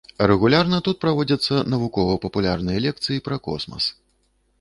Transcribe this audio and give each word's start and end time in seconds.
Рэгулярна 0.29 0.77
тут 0.87 0.97
праводзяцца 1.03 1.59
навукова-папулярныя 1.73 2.81
лекцыі 2.87 3.23
пра 3.29 3.37
космас. 3.49 3.83